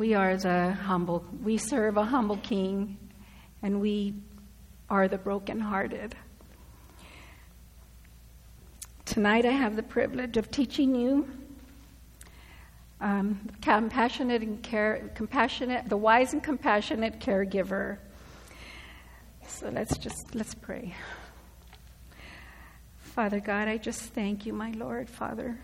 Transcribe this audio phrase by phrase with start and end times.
[0.00, 2.96] We are the humble, we serve a humble king,
[3.60, 4.14] and we
[4.88, 6.14] are the brokenhearted.
[9.04, 11.28] Tonight I have the privilege of teaching you
[13.02, 17.98] um, compassionate and care, compassionate, the wise and compassionate caregiver.
[19.46, 20.94] So let's just let's pray.
[23.00, 25.58] Father God, I just thank you, my Lord, Father,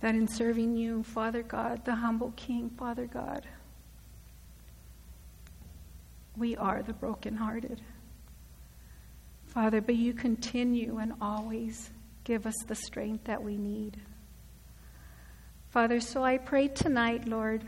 [0.00, 3.46] that in serving you, Father God, the humble King, Father God,
[6.36, 7.80] we are the brokenhearted.
[9.46, 11.90] Father, but you continue and always
[12.24, 13.96] give us the strength that we need.
[15.70, 17.64] Father, so I pray tonight, Lord,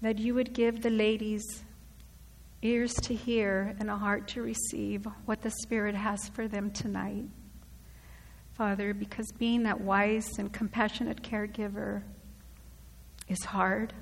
[0.00, 1.64] that you would give the ladies
[2.62, 7.24] ears to hear and a heart to receive what the Spirit has for them tonight.
[8.54, 12.02] Father, because being that wise and compassionate caregiver
[13.28, 13.92] is hard.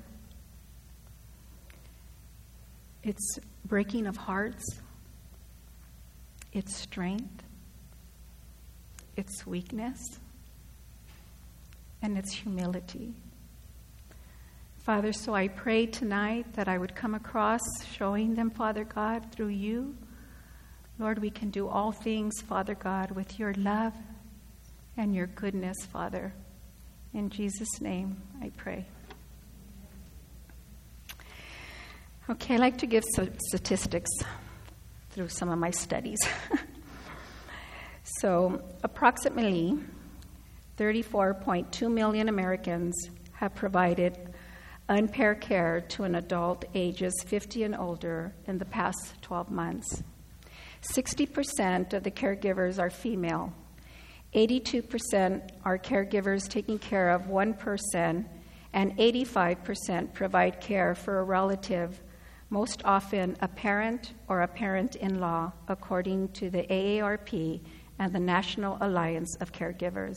[3.01, 4.63] It's breaking of hearts.
[6.51, 7.43] It's strength.
[9.17, 9.97] It's weakness.
[12.03, 13.13] And it's humility.
[14.83, 17.61] Father, so I pray tonight that I would come across
[17.97, 19.95] showing them, Father God, through you.
[20.99, 23.93] Lord, we can do all things, Father God, with your love
[24.97, 26.33] and your goodness, Father.
[27.13, 28.85] In Jesus' name, I pray.
[32.29, 34.09] Okay, I like to give some statistics
[35.09, 36.19] through some of my studies.
[38.03, 39.77] so, approximately
[40.77, 44.17] 34.2 million Americans have provided
[44.89, 50.03] unpaired care to an adult ages 50 and older in the past 12 months.
[50.81, 53.53] 60% of the caregivers are female.
[54.35, 58.27] 82% are caregivers taking care of one person,
[58.73, 62.01] and 85% provide care for a relative,
[62.49, 67.61] most often a parent or a parent in law, according to the AARP
[67.99, 70.15] and the National Alliance of Caregivers.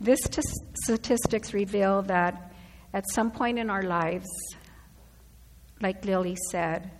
[0.00, 0.42] These t-
[0.82, 2.54] statistics reveal that
[2.94, 4.28] at some point in our lives,
[5.80, 6.90] like Lily said,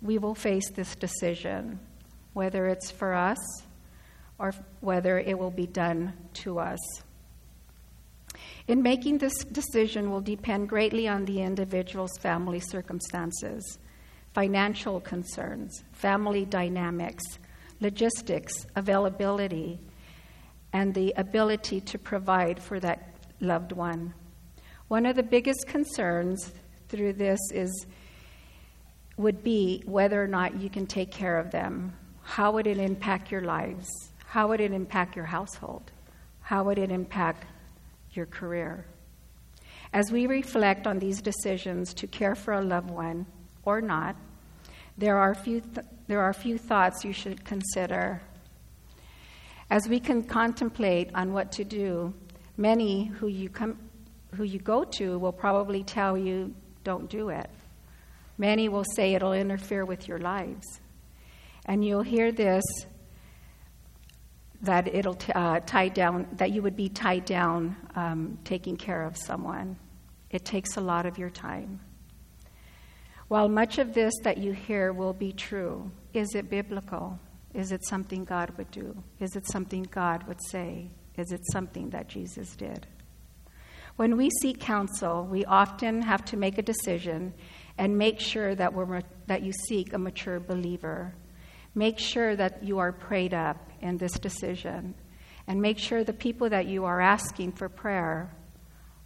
[0.00, 1.78] we will face this decision,
[2.32, 3.38] whether it's for us
[4.40, 6.80] or whether it will be done to us.
[8.66, 13.78] In making this decision will depend greatly on the individual's family circumstances,
[14.32, 17.22] financial concerns, family dynamics,
[17.80, 19.78] logistics, availability,
[20.72, 24.14] and the ability to provide for that loved one.
[24.88, 26.52] One of the biggest concerns
[26.88, 27.86] through this is
[29.16, 31.92] would be whether or not you can take care of them.
[32.22, 34.09] How would it impact your lives?
[34.30, 35.90] How would it impact your household?
[36.40, 37.46] How would it impact
[38.12, 38.86] your career?
[39.92, 43.26] As we reflect on these decisions to care for a loved one
[43.64, 44.14] or not,
[44.96, 48.22] there are a few th- there are a few thoughts you should consider.
[49.68, 52.14] As we can contemplate on what to do,
[52.56, 53.78] many who you come
[54.36, 56.54] who you go to will probably tell you,
[56.84, 57.50] don't do it.
[58.38, 60.78] Many will say it'll interfere with your lives.
[61.66, 62.62] And you'll hear this
[64.62, 69.02] that it'll t- uh, tie down, that you would be tied down um, taking care
[69.02, 69.76] of someone.
[70.30, 71.80] It takes a lot of your time.
[73.28, 77.18] While much of this that you hear will be true, is it biblical?
[77.54, 79.02] Is it something God would do?
[79.18, 80.90] Is it something God would say?
[81.16, 82.86] Is it something that Jesus did?
[83.96, 87.34] When we seek counsel, we often have to make a decision
[87.78, 91.14] and make sure that, we're, that you seek a mature believer.
[91.74, 94.94] Make sure that you are prayed up in this decision.
[95.46, 98.30] And make sure the people that you are asking for prayer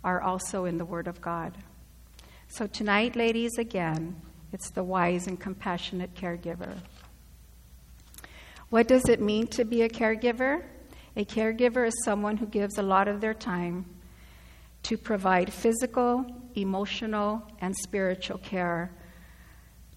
[0.03, 1.57] are also in the Word of God.
[2.49, 4.21] So, tonight, ladies, again,
[4.53, 6.77] it's the wise and compassionate caregiver.
[8.71, 10.63] What does it mean to be a caregiver?
[11.17, 13.87] A caregiver is someone who gives a lot of their time
[14.83, 18.93] to provide physical, emotional, and spiritual care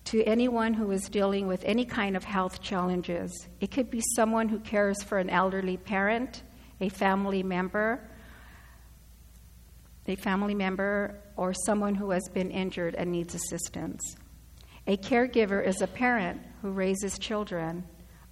[0.08, 3.50] to anyone who is dealing with any kind of health challenges.
[3.60, 6.44] It could be someone who cares for an elderly parent,
[6.80, 8.10] a family member,
[10.08, 14.16] a family member, or someone who has been injured and needs assistance.
[14.88, 17.84] A caregiver is a parent who raises children,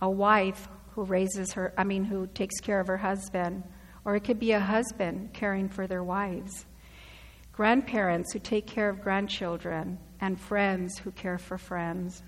[0.02, 3.64] a wife who raises her, I mean, who takes care of her husband,
[4.06, 6.66] or it could be a husband caring for their wives,
[7.56, 12.22] grandparents who take care of grandchildren, and friends who care for friends.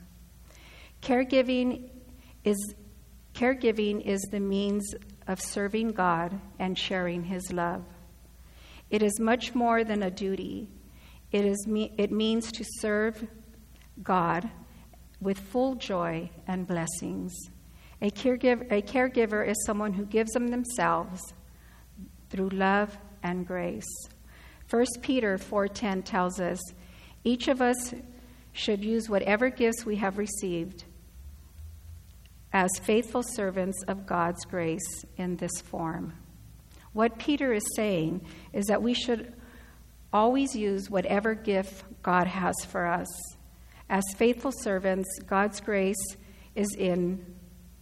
[1.01, 1.89] Caregiving
[2.45, 2.75] is,
[3.33, 4.95] caregiving is the means
[5.27, 7.83] of serving God and sharing His love.
[8.89, 10.69] It is much more than a duty.
[11.33, 13.27] It, is it means to serve
[14.01, 14.49] God
[15.19, 17.33] with full joy and blessings.
[18.01, 21.19] A caregiver, a caregiver is someone who gives them themselves
[22.29, 24.07] through love and grace.
[24.69, 26.59] 1 Peter 4:10 tells us,
[27.23, 27.93] each of us
[28.51, 30.83] should use whatever gifts we have received
[32.53, 36.13] as faithful servants of God's grace in this form.
[36.93, 39.33] What Peter is saying is that we should
[40.11, 43.07] always use whatever gift God has for us.
[43.89, 46.17] As faithful servants, God's grace
[46.55, 47.23] is in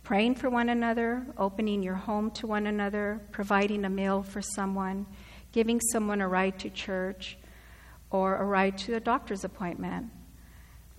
[0.03, 5.05] praying for one another, opening your home to one another, providing a meal for someone,
[5.55, 7.37] giving someone a ride to church
[8.09, 10.11] or a ride to a doctor's appointment.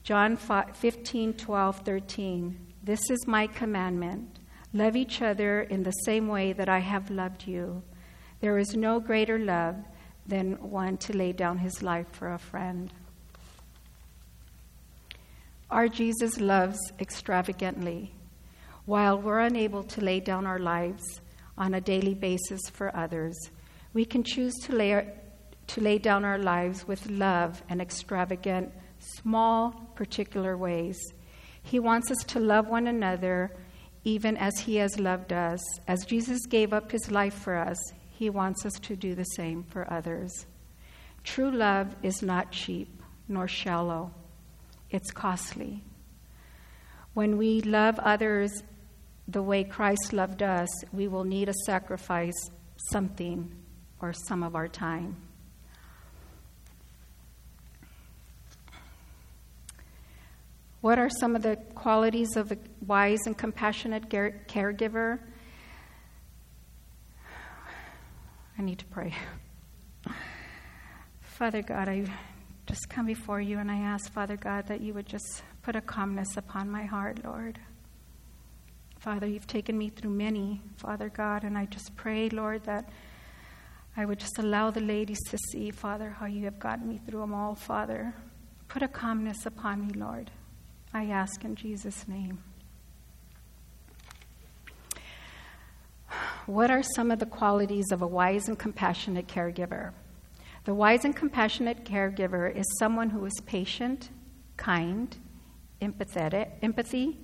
[0.02, 2.58] John 15, 12, 13.
[2.82, 4.38] This is my commandment
[4.72, 7.82] love each other in the same way that I have loved you.
[8.40, 9.76] There is no greater love
[10.26, 12.90] than one to lay down his life for a friend.
[15.70, 18.14] Our Jesus loves extravagantly.
[18.86, 21.20] While we're unable to lay down our lives
[21.58, 23.36] on a daily basis for others,
[23.96, 25.08] we can choose to lay,
[25.66, 30.98] to lay down our lives with love and extravagant, small, particular ways.
[31.62, 33.56] He wants us to love one another
[34.04, 35.60] even as He has loved us.
[35.88, 37.78] As Jesus gave up His life for us,
[38.10, 40.44] he wants us to do the same for others.
[41.24, 44.12] True love is not cheap nor shallow,
[44.90, 45.82] it's costly.
[47.14, 48.62] When we love others
[49.26, 52.50] the way Christ loved us, we will need to sacrifice
[52.90, 53.50] something
[54.00, 55.16] or some of our time.
[60.80, 65.18] What are some of the qualities of a wise and compassionate caregiver?
[68.58, 69.12] I need to pray.
[71.20, 72.06] Father God, I
[72.66, 75.80] just come before you and I ask, Father God, that you would just put a
[75.80, 77.58] calmness upon my heart, Lord.
[78.98, 82.88] Father, you've taken me through many, Father God, and I just pray, Lord, that
[83.98, 87.20] I would just allow the ladies to see, Father, how you have gotten me through
[87.20, 88.14] them all, Father.
[88.68, 90.30] Put a calmness upon me, Lord.
[90.92, 92.42] I ask in Jesus' name.
[96.44, 99.92] What are some of the qualities of a wise and compassionate caregiver?
[100.64, 104.10] The wise and compassionate caregiver is someone who is patient,
[104.58, 105.16] kind,
[105.80, 107.18] empathetic, empathy,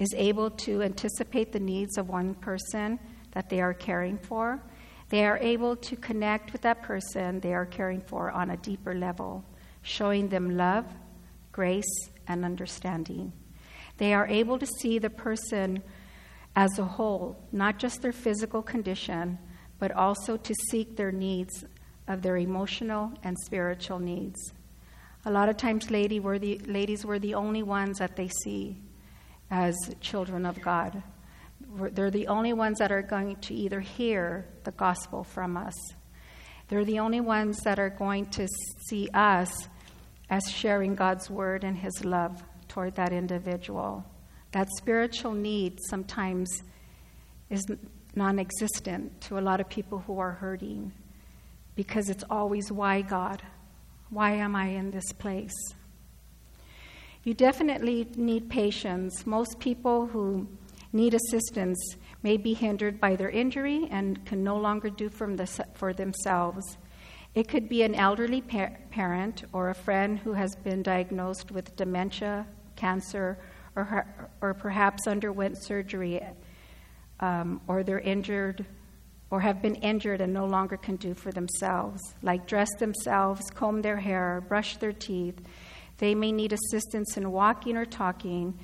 [0.00, 2.98] is able to anticipate the needs of one person
[3.32, 4.60] that they are caring for.
[5.08, 8.94] They are able to connect with that person they are caring for on a deeper
[8.94, 9.44] level,
[9.82, 10.84] showing them love,
[11.52, 13.32] grace, and understanding.
[13.98, 15.82] They are able to see the person
[16.56, 19.38] as a whole, not just their physical condition,
[19.78, 21.64] but also to seek their needs
[22.08, 24.52] of their emotional and spiritual needs.
[25.24, 28.78] A lot of times, lady were the, ladies were the only ones that they see
[29.50, 31.02] as children of God.
[31.60, 35.74] They're the only ones that are going to either hear the gospel from us.
[36.68, 38.48] They're the only ones that are going to
[38.88, 39.68] see us
[40.28, 44.04] as sharing God's word and His love toward that individual.
[44.52, 46.62] That spiritual need sometimes
[47.50, 47.64] is
[48.14, 50.92] non existent to a lot of people who are hurting
[51.76, 53.42] because it's always, why God?
[54.10, 55.54] Why am I in this place?
[57.22, 59.26] You definitely need patience.
[59.26, 60.48] Most people who
[60.96, 61.78] need assistance
[62.22, 66.78] may be hindered by their injury and can no longer do the, for themselves.
[67.34, 71.76] It could be an elderly pa- parent or a friend who has been diagnosed with
[71.76, 73.38] dementia, cancer,
[73.76, 74.06] or,
[74.40, 76.20] or perhaps underwent surgery,
[77.20, 78.64] um, or they're injured
[79.30, 83.82] or have been injured and no longer can do for themselves, like dress themselves, comb
[83.82, 85.40] their hair, brush their teeth.
[85.98, 88.58] They may need assistance in walking or talking,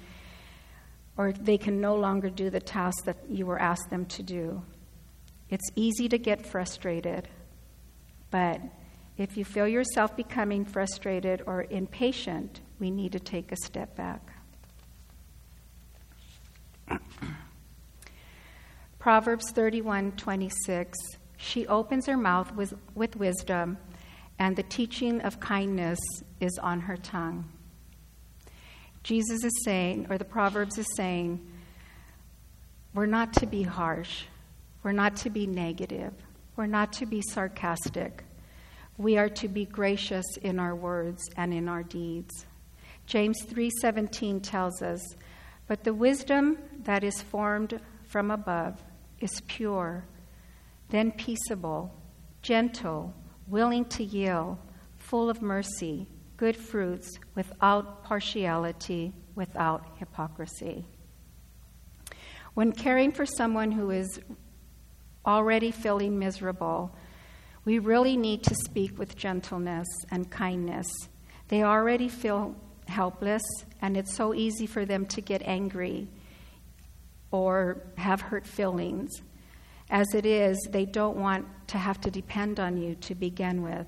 [1.16, 4.62] or they can no longer do the task that you were asked them to do.
[5.50, 7.28] It's easy to get frustrated,
[8.30, 8.60] but
[9.18, 14.32] if you feel yourself becoming frustrated or impatient, we need to take a step back.
[18.98, 20.94] Proverbs 31:26
[21.36, 23.76] She opens her mouth with, with wisdom
[24.38, 26.00] and the teaching of kindness
[26.40, 27.48] is on her tongue.
[29.02, 31.44] Jesus is saying or the Proverbs is saying
[32.94, 34.24] we're not to be harsh.
[34.82, 36.12] We're not to be negative.
[36.56, 38.24] We're not to be sarcastic.
[38.98, 42.46] We are to be gracious in our words and in our deeds.
[43.06, 45.00] James 3:17 tells us,
[45.66, 48.82] "But the wisdom that is formed from above
[49.20, 50.04] is pure,
[50.90, 51.94] then peaceable,
[52.42, 53.14] gentle,
[53.46, 54.58] willing to yield,
[54.98, 56.06] full of mercy,
[56.42, 60.84] good fruits, without partiality, without hypocrisy.
[62.54, 64.18] When caring for someone who is
[65.24, 66.96] already feeling miserable,
[67.64, 70.88] we really need to speak with gentleness and kindness.
[71.46, 72.56] They already feel
[72.88, 73.44] helpless,
[73.80, 76.08] and it's so easy for them to get angry
[77.30, 79.12] or have hurt feelings.
[79.90, 83.86] As it is, they don't want to have to depend on you to begin with.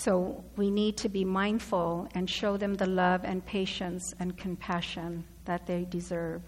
[0.00, 5.24] So we need to be mindful and show them the love and patience and compassion
[5.46, 6.42] that they deserve.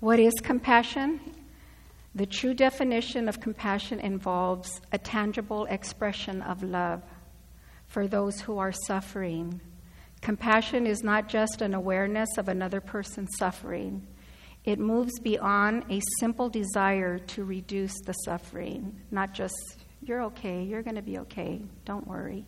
[0.00, 1.20] What is compassion?
[2.14, 7.02] The true definition of compassion involves a tangible expression of love
[7.86, 9.60] for those who are suffering.
[10.20, 14.06] Compassion is not just an awareness of another person's suffering,
[14.64, 19.54] it moves beyond a simple desire to reduce the suffering, not just,
[20.02, 22.44] you're okay, you're going to be okay, don't worry.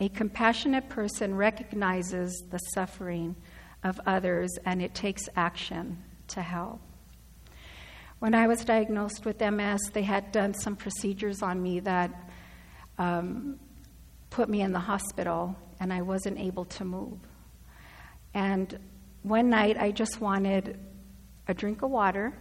[0.00, 3.34] A compassionate person recognizes the suffering
[3.82, 6.80] of others and it takes action to help.
[8.20, 12.10] When I was diagnosed with MS, they had done some procedures on me that
[12.98, 13.60] um,
[14.30, 17.18] put me in the hospital, and I wasn't able to move.
[18.34, 18.78] And
[19.22, 20.78] one night, I just wanted
[21.46, 22.36] a drink of water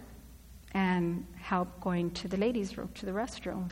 [0.73, 3.69] and help going to the ladies' room, to the restroom.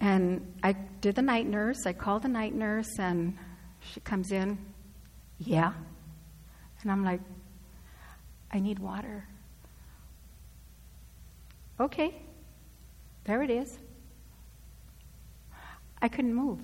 [0.00, 1.86] And I did the night nurse.
[1.86, 3.36] I called the night nurse, and
[3.80, 4.58] she comes in.
[5.38, 5.72] Yeah.
[6.82, 7.20] And I'm like,
[8.50, 9.26] I need water.
[11.78, 12.14] Okay,
[13.24, 13.78] there it is.
[16.02, 16.60] I couldn't move.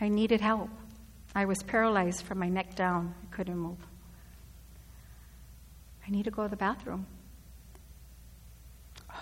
[0.00, 0.70] I needed help.
[1.34, 3.14] I was paralyzed from my neck down.
[3.22, 3.78] I couldn't move.
[6.06, 7.06] I need to go to the bathroom.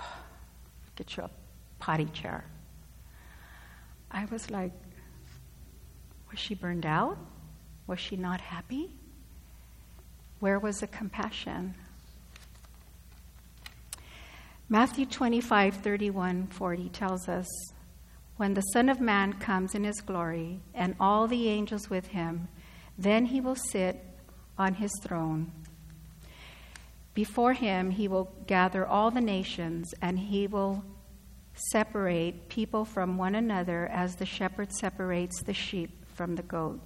[0.97, 1.31] Get you a
[1.79, 2.45] potty chair.
[4.12, 4.73] I was like,
[6.31, 7.19] was she burned out?
[7.87, 8.90] Was she not happy?
[10.40, 11.75] Where was the compassion?
[14.69, 17.47] Matthew 25, 31, 40 tells us
[18.37, 22.49] When the Son of Man comes in his glory, and all the angels with him,
[22.99, 24.04] then he will sit
[24.59, 25.52] on his throne.
[27.14, 30.85] Before him, he will gather all the nations, and he will
[31.54, 36.80] separate people from one another as the shepherd separates the sheep from the goat.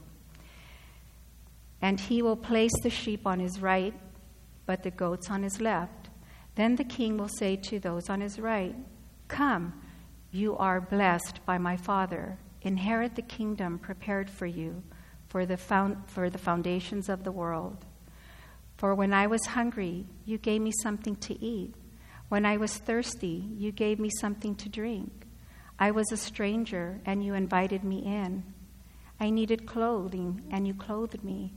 [1.80, 3.94] And he will place the sheep on his right,
[4.64, 6.08] but the goats on his left.
[6.54, 8.74] Then the king will say to those on his right,
[9.28, 9.80] Come,
[10.30, 12.38] you are blessed by my Father.
[12.62, 14.82] Inherit the kingdom prepared for you
[15.28, 17.84] for the, found, for the foundations of the world.
[18.76, 21.74] For when I was hungry, you gave me something to eat.
[22.28, 25.26] When I was thirsty, you gave me something to drink.
[25.78, 28.42] I was a stranger, and you invited me in.
[29.20, 31.54] I needed clothing, and you clothed me.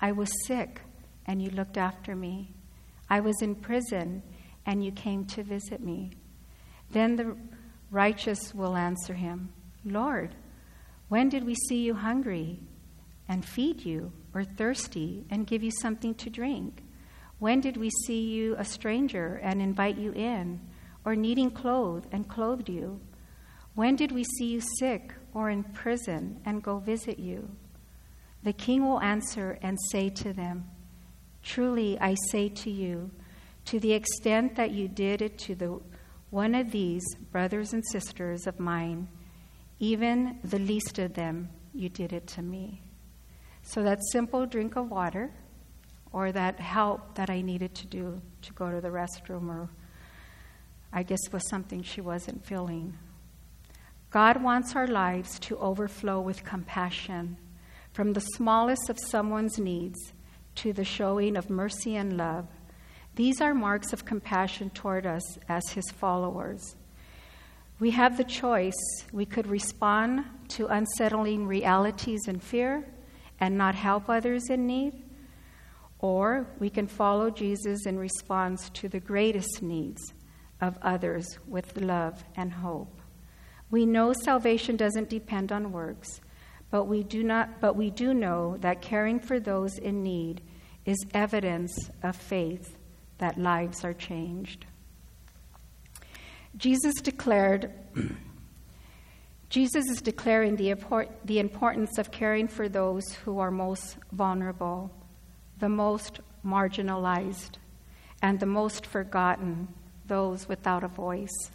[0.00, 0.82] I was sick,
[1.26, 2.52] and you looked after me.
[3.08, 4.22] I was in prison,
[4.66, 6.10] and you came to visit me.
[6.90, 7.36] Then the
[7.90, 9.52] righteous will answer him
[9.84, 10.34] Lord,
[11.08, 12.60] when did we see you hungry
[13.28, 16.82] and feed you, or thirsty and give you something to drink?
[17.42, 20.60] When did we see you a stranger and invite you in,
[21.04, 23.00] or needing clothes and clothed you?
[23.74, 27.50] When did we see you sick or in prison and go visit you?
[28.44, 30.70] The king will answer and say to them,
[31.42, 33.10] Truly I say to you,
[33.64, 35.80] to the extent that you did it to the
[36.30, 39.08] one of these brothers and sisters of mine,
[39.80, 42.82] even the least of them, you did it to me.
[43.62, 45.32] So that simple drink of water,
[46.12, 49.68] or that help that I needed to do to go to the restroom, or
[50.92, 52.98] I guess was something she wasn't feeling.
[54.10, 57.38] God wants our lives to overflow with compassion
[57.92, 59.98] from the smallest of someone's needs
[60.56, 62.46] to the showing of mercy and love.
[63.14, 66.76] These are marks of compassion toward us as his followers.
[67.78, 68.74] We have the choice.
[69.12, 72.86] We could respond to unsettling realities and fear
[73.40, 75.02] and not help others in need,
[76.02, 80.12] or we can follow Jesus in response to the greatest needs
[80.60, 83.00] of others with love and hope.
[83.70, 86.20] We know salvation doesn't depend on works.
[86.72, 90.40] But we do not but we do know that caring for those in need
[90.86, 92.78] is evidence of faith
[93.18, 94.64] that lives are changed.
[96.56, 97.70] Jesus declared
[99.50, 104.90] Jesus is declaring the, import, the importance of caring for those who are most vulnerable,
[105.62, 107.52] the most marginalized,
[108.20, 109.68] and the most forgotten,
[110.08, 111.52] those without a voice.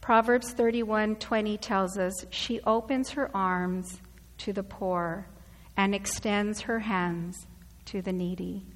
[0.00, 4.00] Proverbs 31:20 tells us, "She opens her arms
[4.38, 5.28] to the poor
[5.76, 7.46] and extends her hands
[7.84, 8.66] to the needy."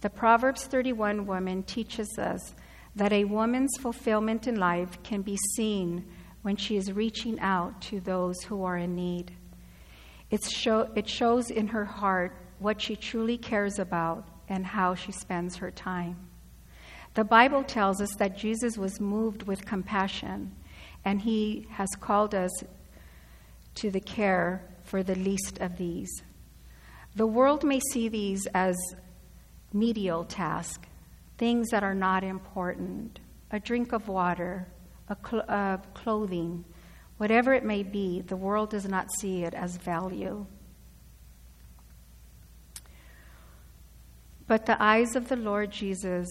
[0.00, 2.54] The Proverbs 31 woman teaches us
[2.96, 6.06] that a woman's fulfillment in life can be seen
[6.40, 9.32] when she is reaching out to those who are in need.
[10.48, 15.56] Show, it shows in her heart what she truly cares about and how she spends
[15.56, 16.16] her time.
[17.14, 20.54] The Bible tells us that Jesus was moved with compassion,
[21.04, 22.50] and he has called us
[23.76, 26.10] to the care for the least of these.
[27.16, 28.76] The world may see these as
[29.72, 30.88] medial tasks,
[31.38, 33.20] things that are not important
[33.50, 34.68] a drink of water,
[35.08, 36.64] a cl- uh, clothing,
[37.18, 40.46] whatever it may be, the world does not see it as value.
[44.46, 46.26] But the eyes of the Lord Jesus,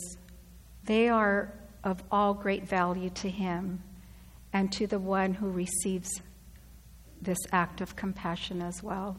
[0.83, 1.53] they are
[1.83, 3.83] of all great value to him
[4.51, 6.09] and to the one who receives
[7.21, 9.17] this act of compassion as well.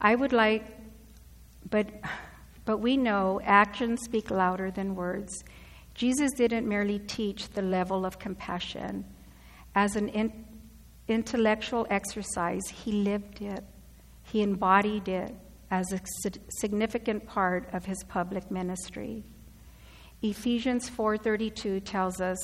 [0.00, 0.64] I would like,
[1.70, 1.88] but,
[2.64, 5.32] but we know actions speak louder than words.
[5.94, 9.04] Jesus didn't merely teach the level of compassion
[9.74, 10.44] as an in,
[11.08, 13.64] intellectual exercise, he lived it,
[14.22, 15.34] he embodied it
[15.70, 16.00] as a
[16.48, 19.24] significant part of his public ministry.
[20.22, 22.38] Ephesians 4:32 tells us,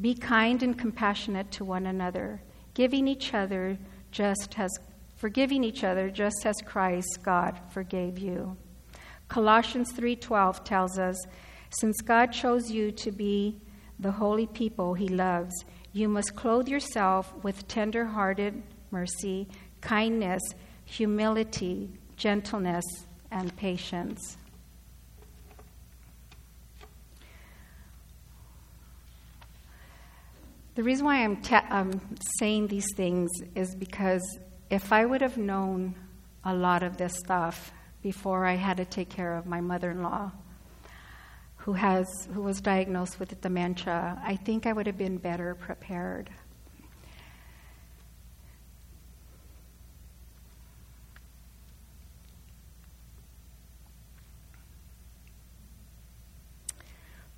[0.00, 2.42] "Be kind and compassionate to one another,
[2.74, 3.78] giving each other
[4.10, 4.70] just as
[5.14, 8.56] forgiving each other just as Christ God forgave you."
[9.28, 11.16] Colossians 3:12 tells us,
[11.70, 13.60] "Since God chose you to be
[13.98, 18.60] the holy people he loves, you must clothe yourself with tender-hearted
[18.90, 19.48] mercy,
[19.80, 20.42] kindness,
[20.84, 22.84] humility, gentleness,
[23.30, 24.36] and patience.
[30.74, 31.40] The reason why I'm,
[31.70, 32.00] I'm
[32.40, 34.22] saying these things is because
[34.70, 35.94] if I would have known
[36.44, 40.02] a lot of this stuff before I had to take care of my mother in
[40.02, 40.32] law,
[41.64, 46.28] who, has, who was diagnosed with dementia, I think I would have been better prepared.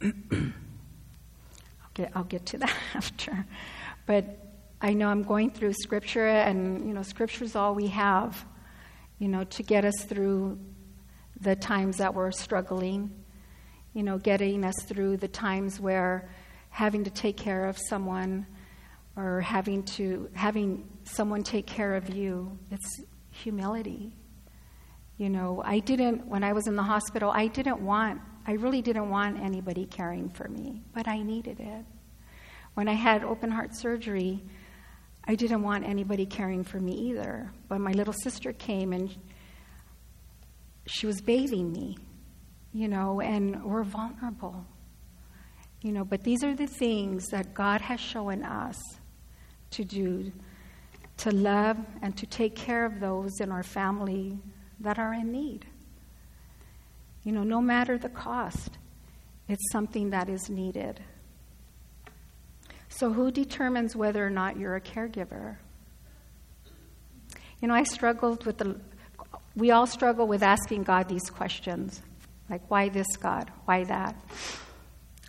[1.98, 3.46] Okay, I'll get to that after.
[4.04, 4.24] But
[4.82, 8.44] I know I'm going through scripture, and you know, scripture is all we have,
[9.18, 10.58] you know, to get us through
[11.40, 13.10] the times that we're struggling.
[13.96, 16.28] You know, getting us through the times where
[16.68, 18.46] having to take care of someone
[19.16, 22.58] or having to having someone take care of you.
[22.70, 24.12] It's humility.
[25.16, 27.30] You know, I didn't when I was in the hospital.
[27.30, 31.86] I didn't want I really didn't want anybody caring for me, but I needed it.
[32.74, 34.44] When I had open heart surgery,
[35.24, 37.50] I didn't want anybody caring for me either.
[37.66, 39.16] But my little sister came and
[40.86, 41.96] she was bathing me,
[42.72, 44.66] you know, and we're vulnerable.
[45.82, 48.76] You know, but these are the things that God has shown us
[49.70, 50.32] to do
[51.18, 54.38] to love and to take care of those in our family
[54.80, 55.64] that are in need.
[57.22, 58.78] You know, no matter the cost,
[59.48, 61.02] it's something that is needed.
[62.88, 65.56] So, who determines whether or not you're a caregiver?
[67.60, 68.80] You know, I struggled with the,
[69.54, 72.02] we all struggle with asking God these questions
[72.48, 73.50] like, why this God?
[73.64, 74.16] Why that?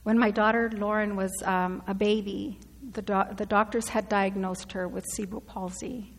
[0.03, 2.60] When my daughter Lauren was um, a baby,
[2.91, 6.13] the, do- the doctors had diagnosed her with cerebral palsy.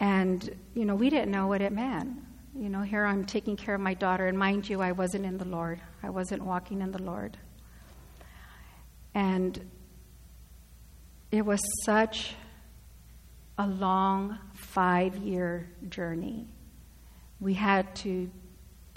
[0.00, 2.18] And, you know, we didn't know what it meant.
[2.56, 5.38] You know, here I'm taking care of my daughter, and mind you, I wasn't in
[5.38, 5.80] the Lord.
[6.02, 7.36] I wasn't walking in the Lord.
[9.14, 9.70] And
[11.30, 12.34] it was such
[13.58, 16.48] a long five year journey.
[17.40, 18.30] We had to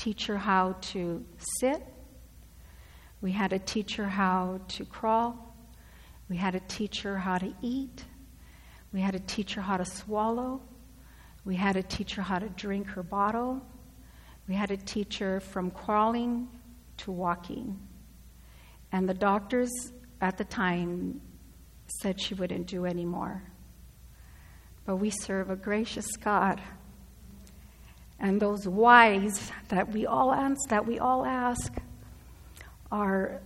[0.03, 1.23] teach her how to
[1.59, 1.81] sit,
[3.21, 5.55] we had to teach her how to crawl,
[6.29, 8.05] we had to teach her how to eat,
[8.93, 10.61] we had to teach her how to swallow.
[11.43, 13.61] We had to teach her how to drink her bottle.
[14.47, 16.47] We had to teach her from crawling
[16.97, 17.79] to walking.
[18.91, 19.71] And the doctors
[20.19, 21.21] at the time
[22.01, 23.41] said she wouldn't do anymore.
[24.85, 26.61] But we serve a gracious God.
[28.21, 31.73] And those whys that we all ask, that we all ask
[32.91, 33.41] are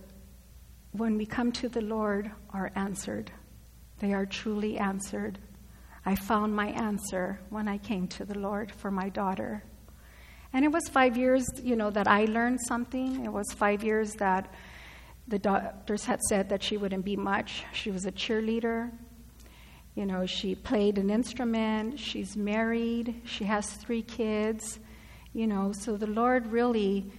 [0.92, 3.32] when we come to the Lord are answered.
[4.00, 5.38] They are truly answered.
[6.04, 9.64] I found my answer when I came to the Lord for my daughter.
[10.52, 13.24] And it was five years, you know, that I learned something.
[13.24, 14.52] It was five years that
[15.26, 17.64] the doctors had said that she wouldn't be much.
[17.72, 18.92] She was a cheerleader.
[19.96, 21.98] You know, she played an instrument.
[21.98, 23.22] She's married.
[23.24, 24.78] She has three kids.
[25.32, 27.10] You know, so the Lord really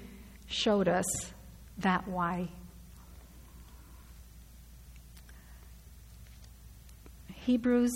[0.45, 1.05] showed us
[1.79, 2.47] that why.
[7.33, 7.91] Hebrews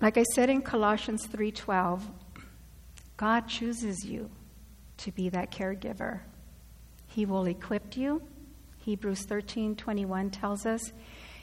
[0.00, 2.00] like I said in Colossians 3:12,
[3.18, 4.30] God chooses you
[4.96, 6.20] to be that caregiver.
[7.06, 8.22] He will equip you.
[8.78, 10.92] Hebrews 13:21 tells us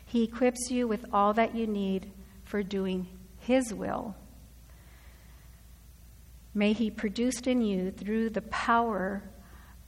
[0.08, 2.12] he equips you with all that you need
[2.46, 3.08] for doing
[3.40, 4.16] his will.
[6.54, 9.22] May he produce in you through the power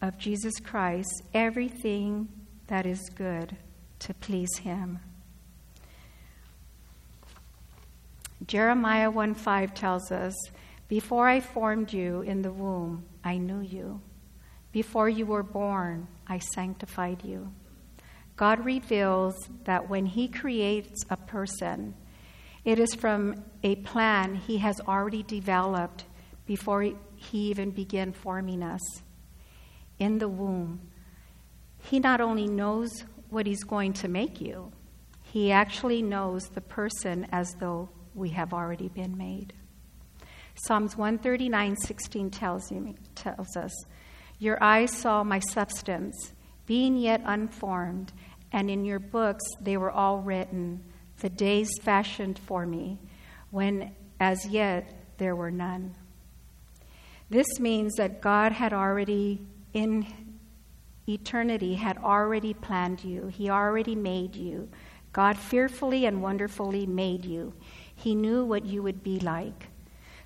[0.02, 2.28] of Jesus Christ everything
[2.68, 3.56] that is good
[4.00, 5.00] to please him.
[8.46, 10.36] Jeremiah 1 5 tells us,
[10.90, 14.02] Before I formed you in the womb, I knew you.
[14.74, 17.52] Before you were born, I sanctified you.
[18.40, 21.94] God reveals that when He creates a person,
[22.64, 26.06] it is from a plan He has already developed
[26.46, 26.84] before
[27.18, 28.80] He even began forming us.
[30.00, 30.80] In the womb,
[31.80, 34.72] He not only knows what He's going to make you,
[35.22, 39.52] He actually knows the person as though we have already been made.
[40.56, 43.74] Psalms 139:16 tells, you, tells us,
[44.38, 46.32] Your eyes saw my substance,
[46.66, 48.14] being yet unformed,
[48.52, 50.84] and in your books they were all written,
[51.20, 52.98] the days fashioned for me,
[53.52, 55.96] when as yet there were none.
[57.30, 59.42] This means that God had already,
[59.74, 60.08] in
[61.08, 63.28] eternity, had already planned you.
[63.28, 64.70] He already made you.
[65.14, 67.54] God fearfully and wonderfully made you.
[67.96, 69.68] He knew what you would be like.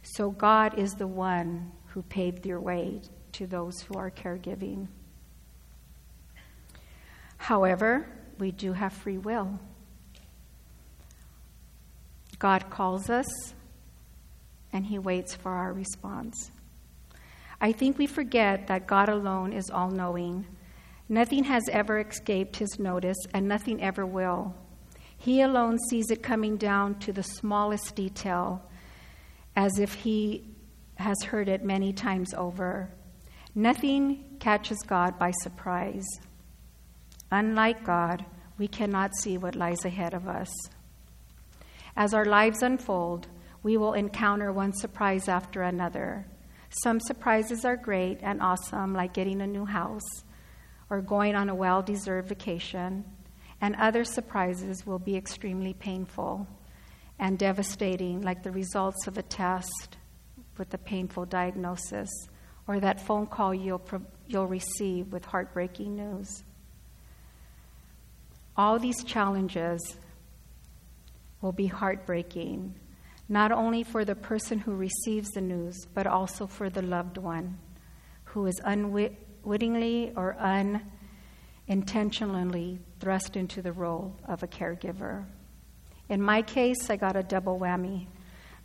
[0.02, 3.02] So God is the one who paved your way
[3.34, 4.88] to those who are caregiving.
[7.44, 8.08] However,
[8.40, 9.60] we do have free will.
[12.40, 13.54] God calls us
[14.72, 16.52] and He waits for our response.
[17.60, 20.46] I think we forget that God alone is all knowing.
[21.10, 24.56] Nothing has ever escaped His notice, and nothing ever will.
[25.18, 28.64] He alone sees it coming down to the smallest detail,
[29.58, 30.46] as if he
[30.96, 32.90] has heard it many times over.
[33.54, 36.08] Nothing catches God by surprise.
[37.34, 38.26] Unlike God,
[38.60, 40.54] we cannot see what lies ahead of us.
[41.96, 43.28] As our lives unfold,
[43.64, 46.28] we will encounter one surprise after another.
[46.84, 50.24] Some surprises are great and awesome, like getting a new house
[50.92, 53.04] or going on a well deserved vacation
[53.62, 56.46] and other surprises will be extremely painful
[57.18, 59.98] and devastating, like the results of a test
[60.60, 62.12] with a painful diagnosis
[62.68, 63.82] or that phone call you'll,
[64.28, 66.44] you'll receive with heartbreaking news.
[68.56, 69.98] All these challenges
[71.42, 72.76] will be heartbreaking,
[73.28, 77.58] not only for the person who receives the news, but also for the loved one
[78.26, 80.36] who is unwittingly or
[81.68, 85.26] unintentionally thrust into the role of a caregiver.
[86.10, 88.08] In my case, I got a double whammy.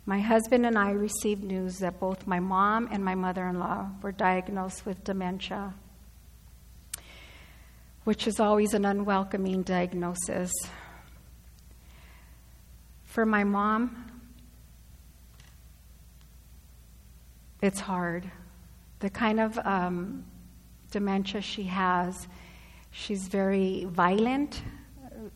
[0.05, 3.89] My husband and I received news that both my mom and my mother in law
[4.01, 5.73] were diagnosed with dementia,
[8.09, 10.51] which is always an unwelcoming diagnosis.
[13.03, 14.11] For my mom,
[17.61, 18.31] it's hard.
[18.97, 20.25] The kind of um,
[20.89, 22.27] dementia she has
[22.91, 24.61] She's very violent,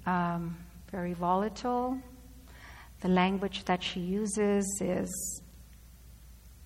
[0.06, 0.58] um,
[0.92, 1.98] very volatile.
[3.02, 5.42] The language that she uses is,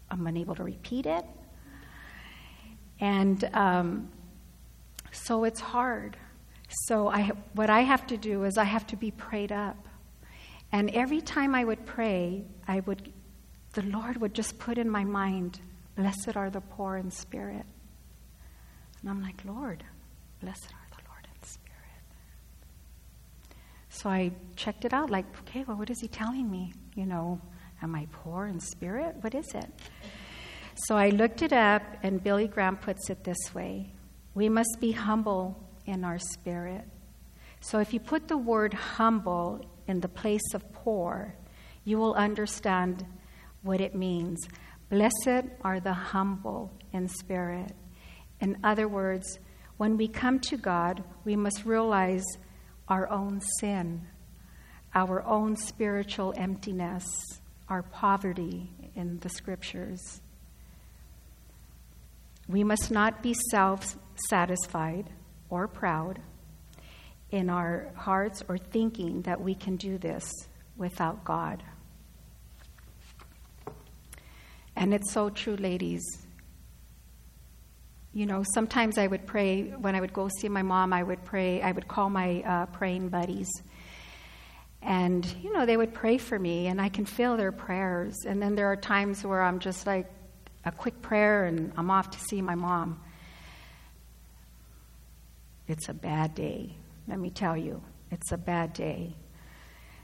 [0.09, 1.25] I'm unable to repeat it.
[2.99, 4.09] And um,
[5.27, 6.15] so it's hard.
[6.69, 9.77] So I, what I have to do is I have to be prayed up.
[10.71, 13.11] And every time I would pray, I would,
[13.73, 15.59] the Lord would just put in my mind,
[15.95, 17.65] blessed are the poor in spirit.
[19.01, 19.83] And I'm like, Lord,
[20.41, 22.03] blessed are the Lord in spirit.
[23.89, 26.73] So I checked it out, like, okay, well, what is he telling me?
[26.95, 27.41] You know,
[27.81, 29.15] am I poor in spirit?
[29.21, 29.69] What is it?
[30.85, 33.93] So I looked it up, and Billy Graham puts it this way
[34.37, 36.83] We must be humble in our spirit.
[37.59, 41.33] So if you put the word humble in the place of poor,
[41.85, 43.03] you will understand
[43.63, 44.37] what it means.
[44.91, 47.71] Blessed are the humble in spirit.
[48.39, 49.39] In other words,
[49.77, 52.25] when we come to God, we must realize
[52.87, 54.05] our own sin,
[54.93, 57.07] our own spiritual emptiness,
[57.69, 60.21] our poverty in the scriptures.
[62.47, 63.97] We must not be self
[64.29, 65.09] satisfied
[65.49, 66.19] or proud
[67.31, 70.31] in our hearts or thinking that we can do this
[70.75, 71.63] without God.
[74.75, 76.03] And it's so true, ladies.
[78.13, 81.23] You know, sometimes I would pray, when I would go see my mom, I would
[81.25, 83.49] pray, I would call my uh, praying buddies.
[84.81, 88.15] And, you know, they would pray for me, and I can feel their prayers.
[88.25, 90.09] And then there are times where I'm just like,
[90.65, 93.01] a quick prayer, and I'm off to see my mom.
[95.67, 96.75] It's a bad day,
[97.07, 97.81] let me tell you.
[98.11, 99.15] It's a bad day.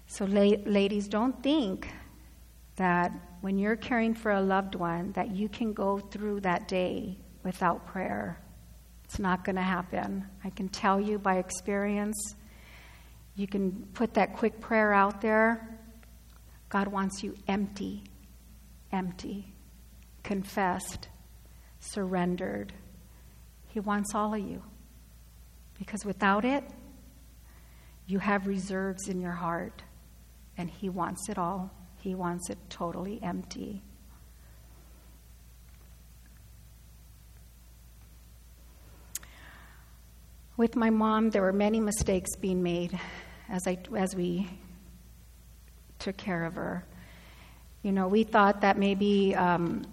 [0.08, 1.88] So, la- ladies, don't think
[2.76, 7.18] that when you're caring for a loved one that you can go through that day
[7.44, 8.40] without prayer.
[9.04, 10.26] It's not going to happen.
[10.44, 12.36] I can tell you by experience.
[13.36, 15.80] You can put that quick prayer out there.
[16.70, 18.04] God wants you empty,
[18.92, 19.54] empty,
[20.24, 21.10] confessed,
[21.80, 22.74] surrendered.
[23.68, 24.64] He wants all of you.
[25.86, 26.64] Because without it,
[28.08, 29.84] you have reserves in your heart,
[30.58, 31.72] and He wants it all.
[32.00, 33.82] He wants it totally empty.
[40.56, 42.98] With my mom, there were many mistakes being made
[43.50, 44.50] as, I, as we
[46.00, 46.86] took care of her.
[47.82, 49.86] You know, we thought that maybe, um,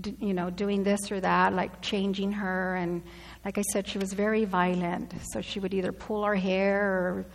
[0.00, 3.02] d- you know, doing this or that, like changing her, and
[3.46, 5.14] like I said, she was very violent.
[5.30, 7.26] So she would either pull our hair or,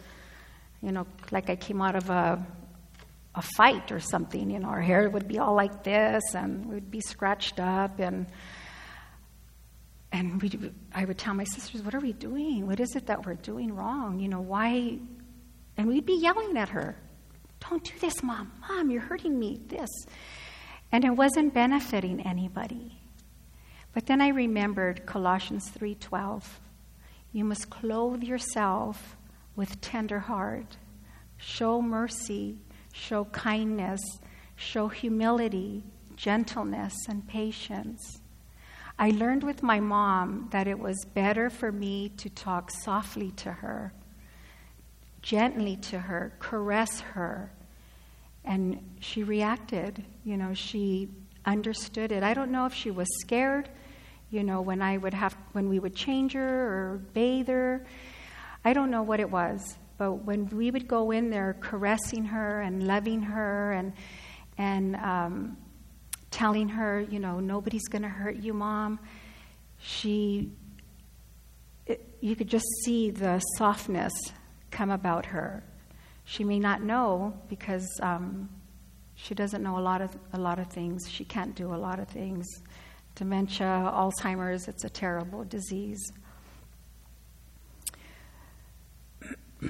[0.81, 2.45] you know, like I came out of a
[3.33, 4.49] a fight or something.
[4.49, 8.27] You know, our hair would be all like this, and we'd be scratched up, and
[10.11, 10.51] and we,
[10.93, 12.67] I would tell my sisters, "What are we doing?
[12.67, 14.19] What is it that we're doing wrong?
[14.19, 14.99] You know, why?"
[15.77, 16.97] And we'd be yelling at her,
[17.69, 18.51] "Don't do this, mom!
[18.67, 19.89] Mom, you're hurting me!" This,
[20.91, 23.00] and it wasn't benefiting anybody.
[23.93, 26.59] But then I remembered Colossians three twelve.
[27.33, 29.15] You must clothe yourself
[29.55, 30.77] with tender heart,
[31.37, 32.57] show mercy
[32.93, 34.01] show kindness,
[34.55, 35.83] show humility,
[36.15, 38.21] gentleness, and patience.
[38.99, 43.51] I learned with my mom that it was better for me to talk softly to
[43.51, 43.93] her,
[45.21, 47.51] gently to her, caress her.
[48.43, 50.03] And she reacted.
[50.23, 51.09] You know, she
[51.45, 52.23] understood it.
[52.23, 53.69] I don't know if she was scared,
[54.29, 57.85] you know, when I would have when we would change her or bathe her.
[58.63, 59.77] I don't know what it was.
[60.01, 63.93] But when we would go in there caressing her and loving her and,
[64.57, 65.57] and um,
[66.31, 68.99] telling her, you know, nobody's going to hurt you, mom,
[69.77, 70.53] she,
[71.85, 74.11] it, you could just see the softness
[74.71, 75.63] come about her.
[76.25, 78.49] She may not know because um,
[79.23, 81.07] she doesn't know a lot of a lot of things.
[81.09, 82.47] She can't do a lot of things.
[83.15, 86.11] Dementia, Alzheimer's, it's a terrible disease.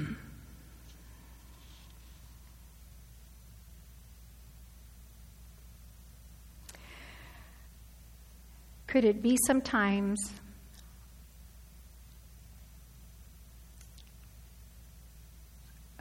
[8.87, 10.40] Could it be sometimes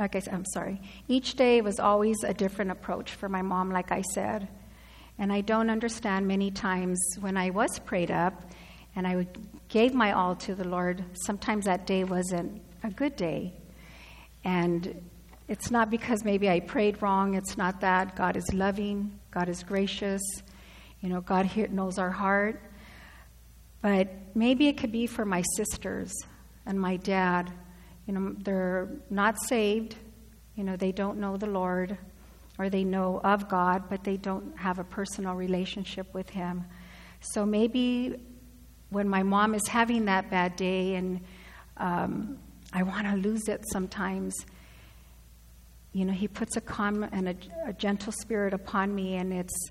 [0.01, 0.81] like I said, I'm sorry.
[1.07, 4.49] Each day was always a different approach for my mom, like I said.
[5.19, 8.43] And I don't understand many times when I was prayed up
[8.97, 9.27] and I
[9.69, 13.53] gave my all to the Lord, sometimes that day wasn't a good day.
[14.43, 15.03] And
[15.47, 18.17] it's not because maybe I prayed wrong, it's not that.
[18.17, 20.23] God is loving, God is gracious,
[21.03, 22.61] you know, God knows our heart.
[23.83, 26.13] But maybe it could be for my sisters
[26.67, 27.53] and my dad.
[28.11, 29.95] You know, they're not saved,
[30.57, 31.97] you know, they don't know the Lord,
[32.59, 36.65] or they know of God, but they don't have a personal relationship with Him.
[37.21, 38.17] So maybe
[38.89, 41.21] when my mom is having that bad day and
[41.77, 42.41] um,
[42.73, 44.35] I want to lose it sometimes.
[45.93, 49.71] You know, He puts a calm and a, a gentle spirit upon me, and it's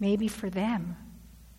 [0.00, 0.96] maybe for them.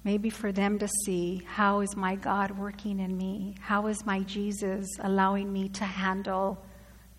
[0.06, 3.56] Maybe for them to see how is my God working in me?
[3.60, 6.64] How is my Jesus allowing me to handle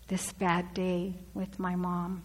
[0.07, 2.23] this bad day with my mom?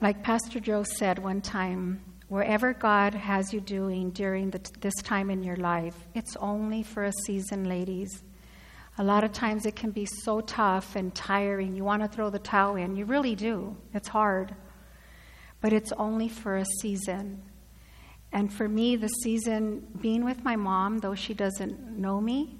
[0.00, 5.30] Like Pastor Joe said one time, wherever God has you doing during the, this time
[5.30, 8.24] in your life, it's only for a season, ladies.
[8.98, 11.76] A lot of times it can be so tough and tiring.
[11.76, 12.96] You want to throw the towel in.
[12.96, 13.76] You really do.
[13.94, 14.56] It's hard.
[15.60, 17.42] But it's only for a season.
[18.32, 22.56] And for me, the season being with my mom, though she doesn't know me,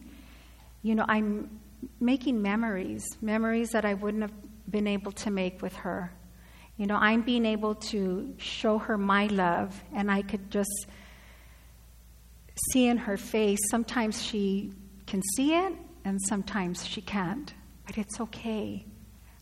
[0.82, 1.60] you know, I'm
[2.00, 4.32] making memories, memories that I wouldn't have
[4.70, 6.12] been able to make with her.
[6.76, 10.86] You know, I'm being able to show her my love, and I could just
[12.72, 13.58] see in her face.
[13.70, 14.72] Sometimes she
[15.06, 17.52] can see it, and sometimes she can't.
[17.86, 18.86] But it's okay.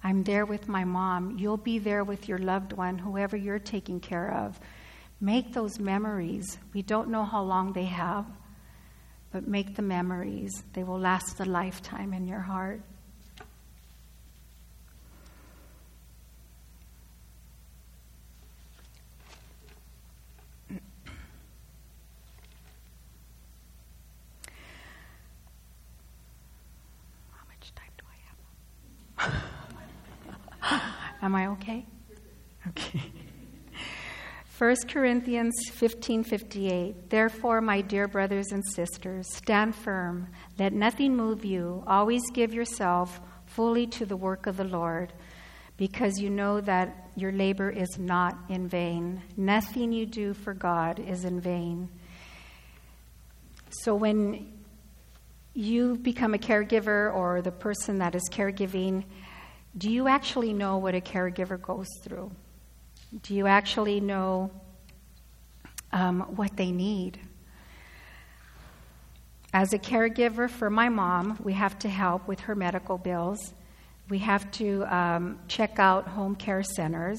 [0.02, 1.38] I'm there with my mom.
[1.38, 4.58] You'll be there with your loved one, whoever you're taking care of.
[5.20, 6.58] Make those memories.
[6.72, 8.26] We don't know how long they have,
[9.32, 10.62] but make the memories.
[10.72, 12.80] They will last a lifetime in your heart.
[31.28, 31.84] Am I okay?
[32.68, 33.02] Okay.
[34.56, 41.84] 1 Corinthians 15:58 Therefore my dear brothers and sisters stand firm let nothing move you
[41.86, 45.12] always give yourself fully to the work of the Lord
[45.76, 50.98] because you know that your labor is not in vain nothing you do for God
[50.98, 51.90] is in vain
[53.68, 54.50] So when
[55.52, 59.04] you become a caregiver or the person that is caregiving
[59.78, 62.32] do you actually know what a caregiver goes through?
[63.22, 64.50] Do you actually know
[65.92, 67.20] um, what they need?
[69.52, 73.54] As a caregiver for my mom, we have to help with her medical bills.
[74.10, 77.18] We have to um, check out home care centers.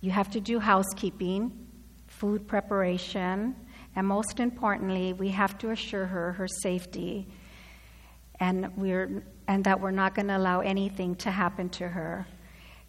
[0.00, 1.66] You have to do housekeeping,
[2.06, 3.56] food preparation,
[3.96, 7.26] and most importantly, we have to assure her her safety.
[8.40, 12.26] And we're and that we're not going to allow anything to happen to her.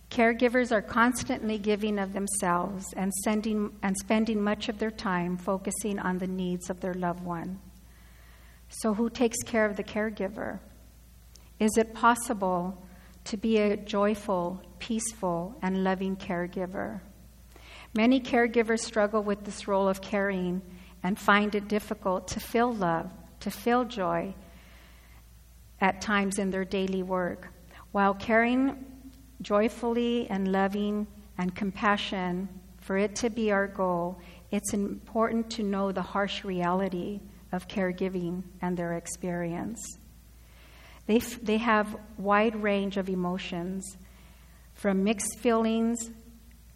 [0.09, 5.99] Caregivers are constantly giving of themselves and, sending, and spending much of their time focusing
[5.99, 7.59] on the needs of their loved one.
[8.69, 10.59] So, who takes care of the caregiver?
[11.59, 12.83] Is it possible
[13.25, 17.01] to be a joyful, peaceful, and loving caregiver?
[17.93, 20.61] Many caregivers struggle with this role of caring
[21.01, 24.33] and find it difficult to feel love, to feel joy,
[25.81, 27.49] at times in their daily work.
[27.91, 28.85] While caring
[29.41, 31.07] joyfully and loving
[31.37, 34.19] and compassion, for it to be our goal,
[34.51, 37.19] it's important to know the harsh reality
[37.51, 39.81] of caregiving and their experience.
[41.07, 43.97] They, f- they have wide range of emotions,
[44.73, 46.11] from mixed feelings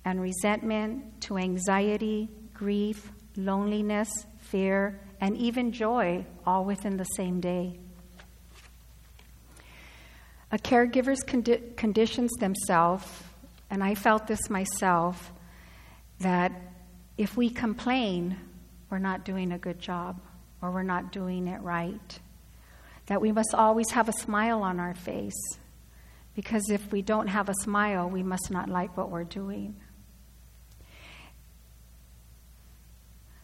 [0.06, 4.10] and resentment to anxiety, grief, loneliness,
[4.40, 7.80] fear, and even joy, all within the same day.
[10.52, 13.08] A caregiver's condi- conditions themselves,
[13.70, 15.32] and I felt this myself,
[16.20, 16.52] that
[17.18, 18.38] if we complain,
[18.90, 20.20] we're not doing a good job
[20.62, 22.20] or we're not doing it right.
[23.06, 25.58] That we must always have a smile on our face.
[26.36, 29.76] Because if we don't have a smile, we must not like what we're doing.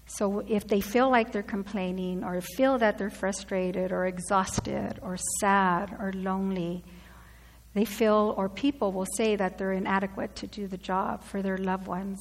[0.06, 5.18] So if they feel like they're complaining or feel that they're frustrated or exhausted or
[5.40, 6.84] sad or lonely,
[7.74, 11.58] they feel, or people will say that they're inadequate to do the job for their
[11.58, 12.20] loved ones,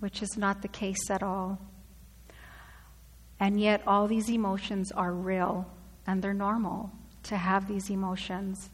[0.00, 1.60] which is not the case at all.
[3.38, 5.70] And yet, all these emotions are real
[6.06, 6.90] and they're normal
[7.24, 8.70] to have these emotions.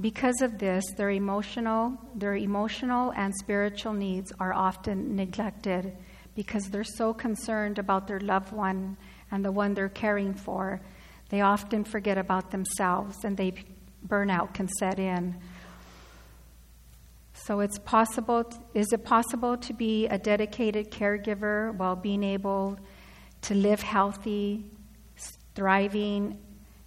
[0.00, 5.96] Because of this, their emotional, their emotional and spiritual needs are often neglected
[6.34, 8.96] because they're so concerned about their loved one
[9.30, 10.80] and the one they're caring for,
[11.28, 13.52] they often forget about themselves and they
[14.06, 15.36] burnout can set in.
[17.34, 22.78] So it's possible is it possible to be a dedicated caregiver while being able
[23.42, 24.64] to live healthy,
[25.54, 26.38] thriving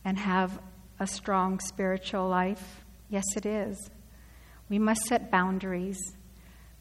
[0.04, 0.60] and have
[1.00, 2.84] a strong spiritual life?
[3.10, 3.89] Yes, it is.
[4.70, 5.98] We must set boundaries,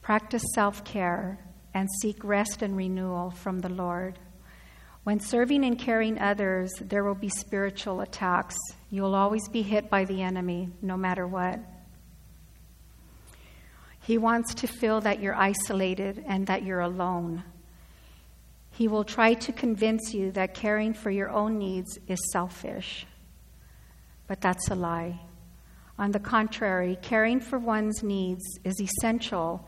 [0.03, 1.39] practice self-care
[1.73, 4.19] and seek rest and renewal from the Lord.
[5.05, 8.57] When serving and caring others, there will be spiritual attacks.
[8.91, 11.61] You will always be hit by the enemy, no matter what.
[14.03, 17.45] He wants to feel that you're isolated and that you're alone.
[18.73, 23.07] He will try to convince you that caring for your own needs is selfish.
[24.27, 25.21] But that's a lie.
[25.99, 29.67] On the contrary, caring for one's needs is essential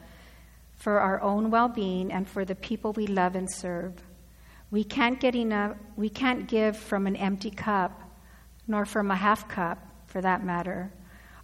[0.77, 3.95] for our own well being and for the people we love and serve.
[4.71, 8.03] We can't get enough, we can't give from an empty cup,
[8.67, 10.93] nor from a half cup, for that matter.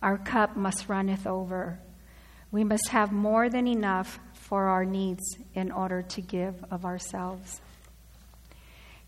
[0.03, 1.81] Our cup must runneth over.
[2.53, 5.25] We must have more than enough for our needs
[5.55, 7.63] in order to give of ourselves.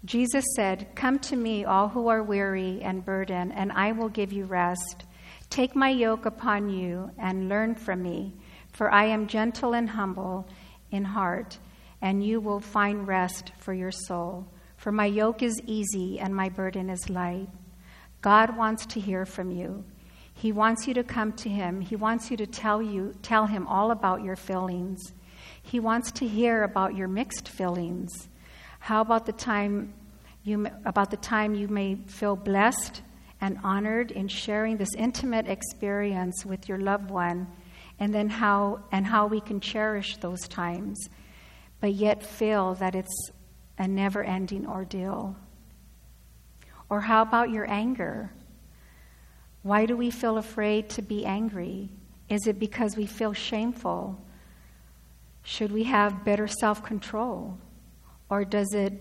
[0.07, 4.33] Jesus said, Come to me, all who are weary and burdened, and I will give
[4.33, 5.05] you rest.
[5.51, 8.35] Take my yoke upon you and learn from me,
[8.73, 10.47] for I am gentle and humble
[10.91, 11.59] in heart,
[12.03, 14.47] and you will find rest for your soul.
[14.77, 17.49] For my yoke is easy and my burden is light.
[18.21, 19.85] God wants to hear from you.
[20.35, 21.81] He wants you to come to him.
[21.81, 25.01] He wants you to tell you tell him all about your feelings.
[25.63, 28.29] He wants to hear about your mixed feelings.
[28.81, 29.95] How about the time
[30.45, 33.03] you about the time you may feel blessed
[33.41, 37.47] and honored in sharing this intimate experience with your loved one
[37.99, 41.09] and then how and how we can cherish those times
[41.81, 43.31] but yet feel that it's
[43.79, 45.37] a never-ending ordeal.
[46.89, 48.33] Or how about your anger?
[49.63, 51.91] Why do we feel afraid to be angry?
[52.29, 54.21] Is it because we feel shameful?
[55.43, 57.59] Should we have better self control?
[58.31, 58.93] Or does it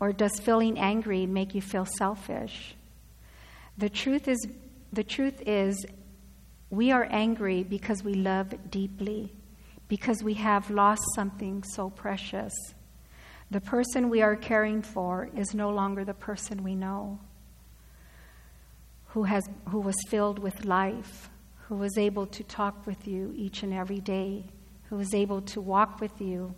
[0.00, 2.74] or does feeling angry make you feel selfish?
[3.78, 4.46] The truth is
[4.92, 5.84] the truth is
[6.70, 9.32] we are angry because we love deeply,
[9.88, 12.52] because we have lost something so precious.
[13.50, 17.18] The person we are caring for is no longer the person we know
[19.08, 21.30] who, has, who was filled with life,
[21.68, 24.44] who was able to talk with you each and every day,
[24.90, 26.54] who was able to walk with you.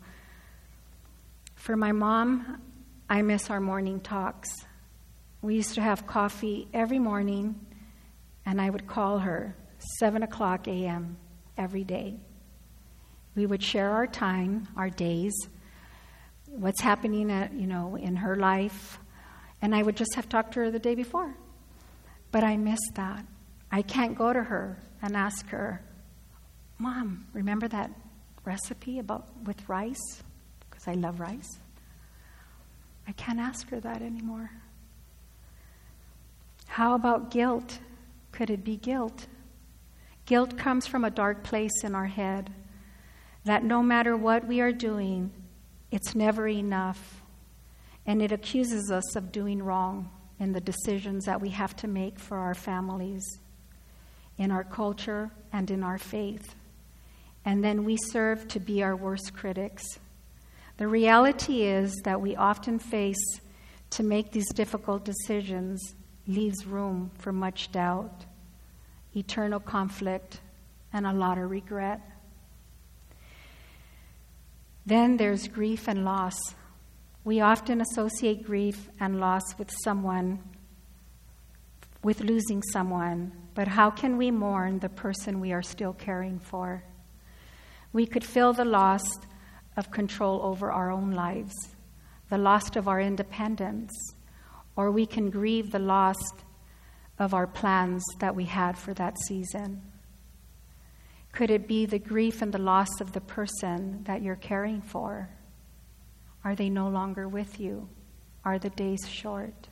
[1.55, 2.63] For my mom,
[3.11, 4.49] I miss our morning talks.
[5.43, 7.55] We used to have coffee every morning,
[8.45, 9.55] and I would call her
[9.99, 11.17] 7 o'clock a.m.
[11.57, 12.17] every day.
[13.35, 15.35] We would share our time, our days,
[16.47, 18.99] what's happening at, you know, in her life,
[19.61, 21.35] and I would just have talked to her the day before.
[22.33, 23.25] But I miss that.
[23.71, 25.83] I can't go to her and ask her,
[26.79, 27.91] Mom, remember that
[28.45, 30.23] recipe about with rice?
[30.69, 31.59] Because I love rice.
[33.09, 34.51] I can't ask her that anymore.
[36.67, 37.79] How about guilt?
[38.33, 39.27] Could it be guilt?
[40.27, 42.53] Guilt comes from a dark place in our head
[43.45, 45.31] that no matter what we are doing,
[45.91, 47.23] it's never enough.
[48.05, 52.19] And it accuses us of doing wrong in the decisions that we have to make
[52.19, 53.25] for our families,
[54.37, 56.55] in our culture, and in our faith.
[57.45, 59.85] And then we serve to be our worst critics.
[60.77, 63.41] The reality is that we often face
[63.91, 65.95] to make these difficult decisions
[66.27, 68.25] leaves room for much doubt,
[69.15, 70.41] eternal conflict,
[70.93, 72.01] and a lot of regret.
[74.85, 76.37] Then there's grief and loss.
[77.25, 80.39] We often associate grief and loss with someone,
[82.03, 86.85] with losing someone, but how can we mourn the person we are still caring for?
[87.93, 89.03] We could feel the loss
[89.77, 91.55] of control over our own lives,
[92.31, 93.91] the loss of our independence,
[94.77, 96.17] or we can grieve the loss
[97.19, 99.83] of our plans that we had for that season.
[101.33, 105.29] Could it be the grief and the loss of the person that you're caring for?
[106.45, 107.89] Are they no longer with you?
[108.45, 109.69] Are the days short?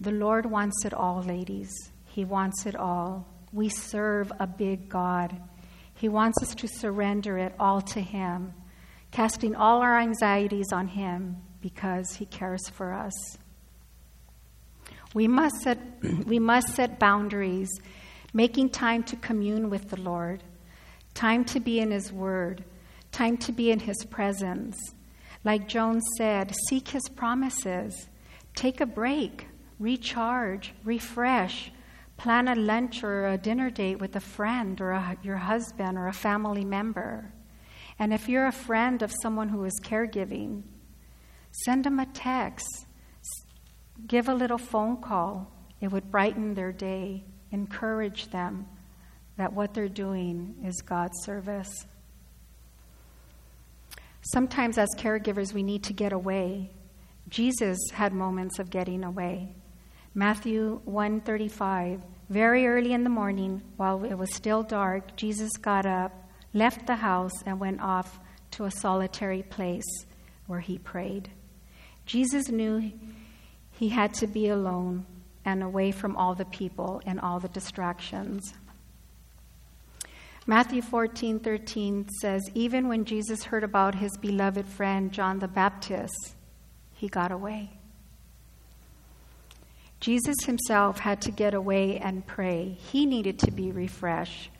[0.00, 1.70] The Lord wants it all, ladies.
[2.06, 3.26] He wants it all.
[3.52, 5.40] We serve a big God.
[5.94, 8.54] He wants us to surrender it all to Him,
[9.10, 13.38] casting all our anxieties on Him because He cares for us.
[15.14, 15.78] We must set,
[16.26, 17.68] we must set boundaries,
[18.32, 20.42] making time to commune with the Lord,
[21.14, 22.64] time to be in His Word,
[23.12, 24.76] time to be in His presence.
[25.44, 28.08] Like Joan said, seek His promises,
[28.54, 29.46] take a break,
[29.78, 31.72] recharge, refresh,
[32.16, 36.06] plan a lunch or a dinner date with a friend or a, your husband or
[36.06, 37.32] a family member.
[37.98, 40.62] And if you're a friend of someone who is caregiving,
[41.52, 42.86] send them a text,
[44.06, 45.50] give a little phone call.
[45.80, 48.66] It would brighten their day, encourage them
[49.36, 51.86] that what they're doing is God's service.
[54.22, 56.70] Sometimes, as caregivers, we need to get away.
[57.28, 59.54] Jesus had moments of getting away.
[60.14, 66.12] Matthew 1:35 Very early in the morning while it was still dark Jesus got up
[66.52, 68.18] left the house and went off
[68.50, 70.06] to a solitary place
[70.48, 71.30] where he prayed
[72.10, 72.92] Jesus knew
[73.72, 75.06] he had to be alone
[75.44, 78.52] and away from all the people and all the distractions
[80.46, 86.34] Matthew 14, 13 says, Even when Jesus heard about his beloved friend John the Baptist,
[86.92, 87.70] he got away.
[90.00, 92.76] Jesus himself had to get away and pray.
[92.90, 94.50] He needed to be refreshed.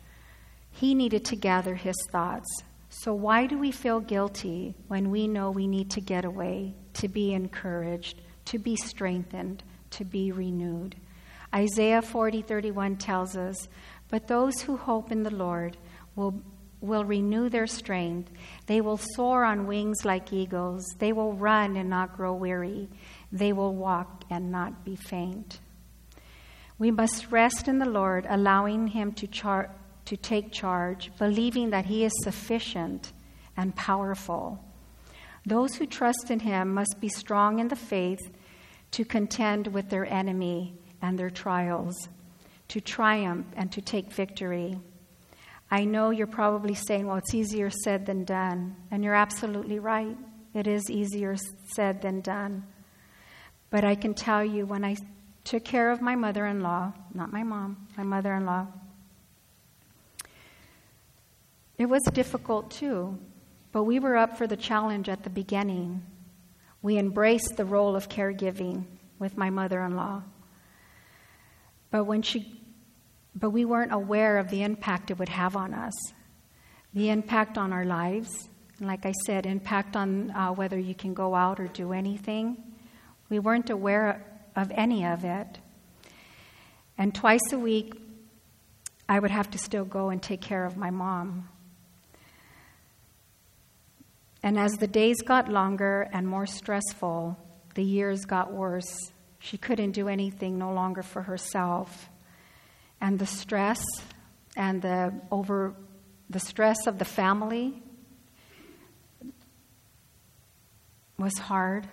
[0.69, 2.47] He needed to gather his thoughts.
[2.93, 7.07] So, why do we feel guilty when we know we need to get away, to
[7.07, 10.97] be encouraged, to be strengthened, to be renewed?
[11.55, 13.69] Isaiah 40:31 tells us,
[14.09, 15.77] "But those who hope in the Lord
[16.17, 16.41] will
[16.81, 18.29] will renew their strength.
[18.65, 20.83] They will soar on wings like eagles.
[20.99, 22.89] They will run and not grow weary.
[23.31, 25.61] They will walk and not be faint."
[26.77, 29.69] We must rest in the Lord, allowing him to char-
[30.05, 33.13] to take charge, believing that he is sufficient
[33.57, 34.63] and powerful.
[35.45, 38.19] Those who trust in him must be strong in the faith
[38.91, 42.09] to contend with their enemy and their trials,
[42.67, 44.79] to triumph and to take victory.
[45.69, 48.75] I know you're probably saying, well, it's easier said than done.
[48.91, 50.17] And you're absolutely right.
[50.53, 51.37] It is easier
[51.73, 52.65] said than done.
[53.69, 54.97] But I can tell you, when I
[55.45, 58.67] took care of my mother in law, not my mom, my mother in law,
[61.81, 63.17] it was difficult too.
[63.71, 66.03] But we were up for the challenge at the beginning.
[66.81, 68.85] We embraced the role of caregiving
[69.17, 70.23] with my mother in law.
[71.89, 72.57] But when she
[73.33, 75.93] but we weren't aware of the impact it would have on us.
[76.93, 81.13] The impact on our lives, and like I said, impact on uh, whether you can
[81.13, 82.61] go out or do anything.
[83.29, 84.25] We weren't aware
[84.55, 85.59] of any of it.
[86.97, 87.93] And twice a week,
[89.07, 91.47] I would have to still go and take care of my mom.
[94.43, 97.37] And as the days got longer and more stressful,
[97.75, 99.11] the years got worse.
[99.39, 102.09] She couldn't do anything no longer for herself.
[102.99, 103.83] And the stress
[104.55, 105.75] and the over
[106.29, 107.81] the stress of the family
[111.17, 111.87] was hard.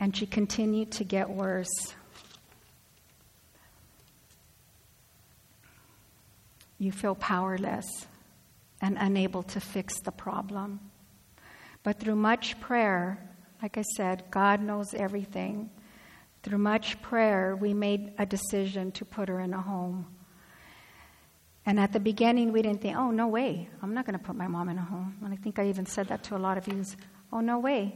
[0.00, 1.94] And she continued to get worse.
[6.78, 7.86] You feel powerless
[8.82, 10.80] and unable to fix the problem.
[11.84, 13.30] But through much prayer,
[13.62, 15.70] like I said, God knows everything.
[16.42, 20.06] Through much prayer, we made a decision to put her in a home.
[21.64, 24.34] And at the beginning, we didn't think, oh, no way, I'm not going to put
[24.34, 25.16] my mom in a home.
[25.24, 26.84] And I think I even said that to a lot of you
[27.32, 27.94] oh, no way.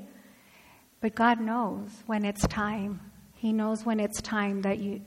[1.00, 3.00] But God knows when it's time.
[3.34, 5.02] He knows when it's time that you,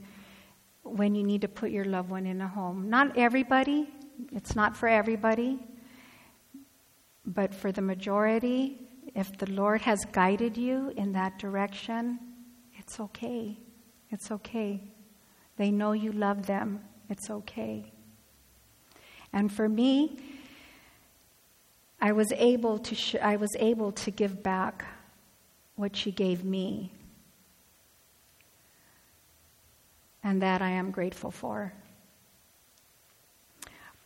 [0.84, 2.90] when you need to put your loved one in a home.
[2.90, 3.90] Not everybody,
[4.34, 5.60] it's not for everybody,
[7.30, 8.80] but for the majority,
[9.14, 12.20] if the Lord has guided you in that direction,
[12.76, 13.56] it's okay.
[14.10, 14.82] It's okay.
[15.56, 16.82] They know you love them.
[17.08, 17.92] It's okay.
[19.32, 20.18] And for me,
[22.02, 24.86] I was able to sh- I was able to give back
[25.76, 26.92] what she gave me.
[30.24, 31.74] And that I am grateful for.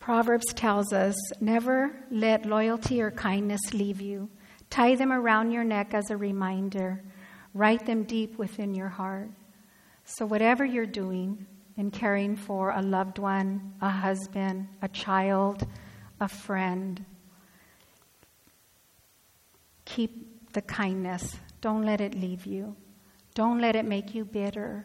[0.04, 4.28] Proverbs tells us never let loyalty or kindness leave you.
[4.68, 7.02] Tie them around your neck as a reminder.
[7.54, 9.30] Write them deep within your heart.
[10.04, 11.46] So, whatever you're doing
[11.78, 15.66] in caring for a loved one, a husband, a child,
[16.20, 17.02] a friend,
[19.86, 21.36] keep the kindness.
[21.62, 22.76] Don't let it leave you.
[23.34, 24.84] Don't let it make you bitter.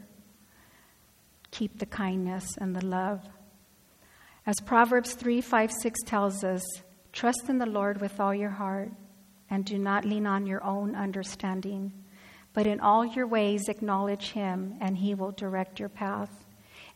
[1.52, 3.28] Keep the kindness and the love.
[4.50, 6.64] As Proverbs 3 5 6 tells us,
[7.14, 8.92] trust in the Lord with all your heart
[9.48, 11.94] and do not lean on your own understanding,
[12.56, 16.32] but in all your ways acknowledge Him and He will direct your path.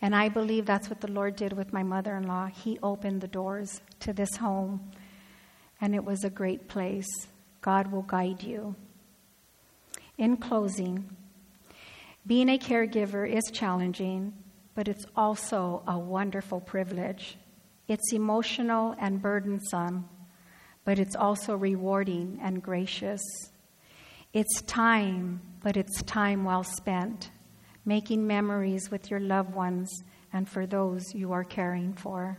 [0.02, 2.48] And I believe that's what the Lord did with my mother in law.
[2.48, 4.90] He opened the doors to this home,
[5.80, 7.28] and it was a great place.
[7.62, 8.74] God will guide you.
[10.18, 11.08] In closing,
[12.26, 14.34] being a caregiver is challenging,
[14.74, 17.38] but it's also a wonderful privilege.
[17.88, 20.08] It's emotional and burdensome,
[20.86, 23.22] but it's also rewarding and gracious.
[24.34, 27.30] It's time, but it's time well spent,
[27.86, 29.90] making memories with your loved ones
[30.32, 32.38] and for those you are caring for.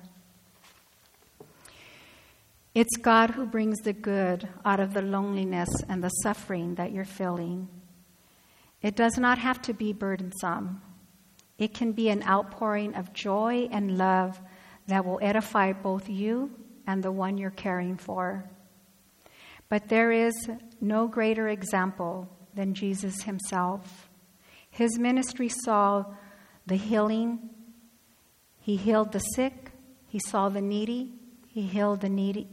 [2.74, 7.04] It's God who brings the good out of the loneliness and the suffering that you're
[7.04, 7.68] feeling.
[8.82, 10.82] It does not have to be burdensome.
[11.56, 14.40] It can be an outpouring of joy and love
[14.86, 16.50] that will edify both you
[16.86, 18.44] and the one you're caring for.
[19.68, 20.34] But there is
[20.80, 24.08] no greater example than Jesus himself.
[24.70, 26.04] His ministry saw
[26.66, 27.50] the healing,
[28.60, 29.70] he healed the sick,
[30.08, 31.12] he saw the needy,
[31.48, 32.48] he healed the needy,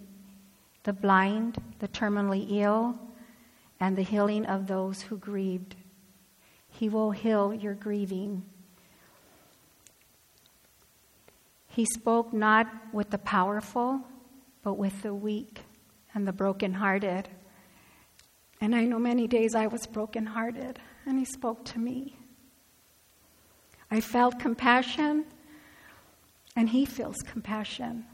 [0.84, 3.00] the blind, the terminally ill,
[3.80, 5.76] and the healing of those who grieved.
[6.70, 8.44] He will heal your grieving.
[11.72, 14.02] He spoke not with the powerful,
[14.62, 15.62] but with the weak
[16.14, 17.30] and the brokenhearted.
[18.60, 22.18] And I know many days I was brokenhearted, and He spoke to me.
[23.90, 25.24] I felt compassion,
[26.58, 28.06] and He feels compassion.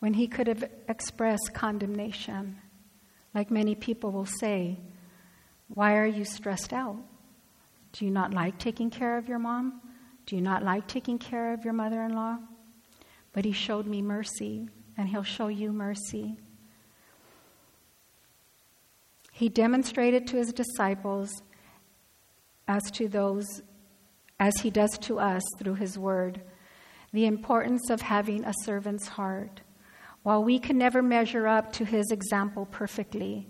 [0.00, 2.58] When He could have expressed condemnation,
[3.36, 4.80] like many people will say,
[5.68, 6.96] Why are you stressed out?
[7.92, 9.80] Do you not like taking care of your mom?
[10.30, 12.38] Do you not like taking care of your mother in law?
[13.32, 16.36] But He showed me mercy, and He'll show you mercy.
[19.32, 21.42] He demonstrated to His disciples
[22.68, 23.62] as to those
[24.38, 26.40] as he does to us through his word
[27.12, 29.60] the importance of having a servant's heart
[30.22, 33.48] while we can never measure up to his example perfectly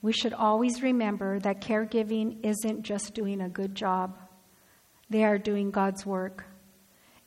[0.00, 4.18] we should always remember that caregiving isn't just doing a good job
[5.10, 6.44] they are doing god's work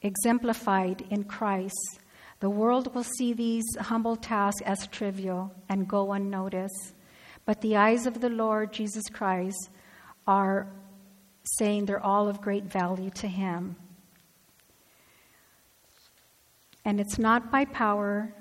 [0.01, 1.99] exemplified in christ
[2.39, 6.93] the world will see these humble tasks as trivial and go unnoticed
[7.45, 9.69] but the eyes of the lord jesus christ
[10.28, 10.67] are
[11.55, 13.75] saying they're all of great value to him.
[16.84, 18.34] And it's not by power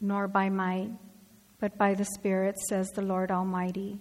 [0.00, 0.90] nor by might,
[1.58, 4.00] but by the Spirit, says the Lord Almighty.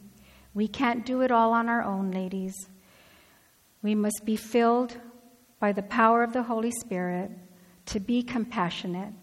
[0.54, 2.56] We can't do it all on our own, ladies.
[3.82, 4.98] We must be filled
[5.60, 7.32] by the power of the Holy Spirit
[7.88, 9.14] to be compassionate,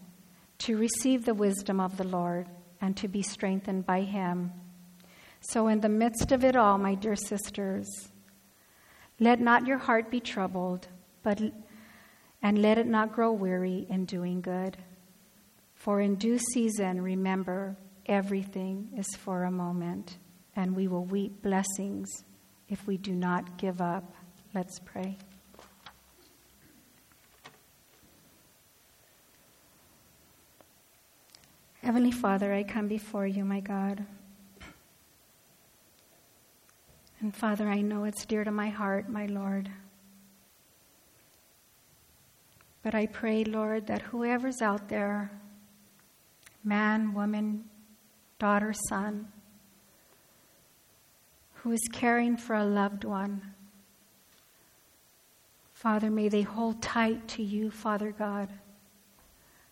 [0.59, 2.47] to receive the wisdom of the Lord,
[2.81, 4.51] and to be strengthened by Him.
[5.39, 7.87] So, in the midst of it all, my dear sisters,
[9.19, 10.87] let not your heart be troubled,
[11.23, 11.41] but
[12.41, 14.77] and let it not grow weary in doing good.
[15.75, 20.17] For in due season, remember, everything is for a moment,
[20.55, 22.07] and we will weep blessings
[22.69, 24.13] if we do not give up.
[24.53, 25.17] Let's pray.
[31.83, 34.05] Heavenly Father, I come before you, my God.
[37.19, 39.69] And Father, I know it's dear to my heart, my Lord.
[42.83, 45.31] But I pray, Lord, that whoever's out there,
[46.63, 47.65] man, woman,
[48.39, 49.27] daughter, son,
[51.53, 53.53] who is caring for a loved one,
[55.77, 58.49] Father, may they hold tight to you, Father God.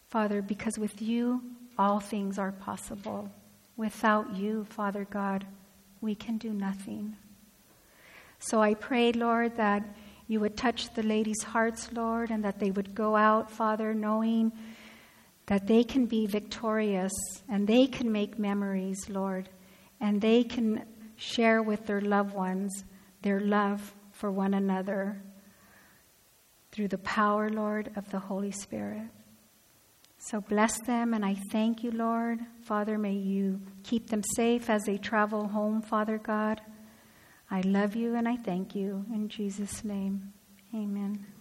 [0.07, 1.41] Father, because with you,
[1.79, 3.27] all things are possible.
[3.75, 5.47] Without you, Father God,
[6.01, 7.15] we can do nothing.
[8.37, 9.83] So I pray, Lord, that
[10.27, 14.51] you would touch the ladies' hearts, Lord, and that they would go out, Father, knowing
[15.47, 17.13] that they can be victorious
[17.49, 19.49] and they can make memories, Lord,
[19.99, 20.85] and they can
[21.15, 22.83] share with their loved ones
[23.23, 25.19] their love for one another
[26.75, 29.07] through the power, Lord, of the Holy Spirit.
[30.17, 32.39] So bless them, and I thank you, Lord.
[32.63, 36.59] Father, may you keep them safe as they travel home, Father God.
[37.49, 39.05] I love you and I thank you.
[39.13, 40.33] In Jesus' name,
[40.73, 41.34] amen.